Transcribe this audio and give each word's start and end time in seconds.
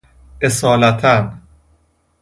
اصالتا 0.41 1.21
ً 1.21 1.37